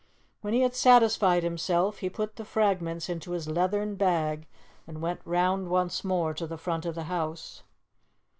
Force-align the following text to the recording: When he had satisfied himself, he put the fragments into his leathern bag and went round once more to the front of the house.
When 0.41 0.55
he 0.55 0.61
had 0.61 0.73
satisfied 0.73 1.43
himself, 1.43 1.99
he 1.99 2.09
put 2.09 2.35
the 2.35 2.43
fragments 2.43 3.07
into 3.07 3.33
his 3.33 3.47
leathern 3.47 3.97
bag 3.97 4.47
and 4.87 4.99
went 4.99 5.21
round 5.25 5.69
once 5.69 6.03
more 6.03 6.33
to 6.33 6.47
the 6.47 6.57
front 6.57 6.87
of 6.87 6.95
the 6.95 7.03
house. 7.03 7.61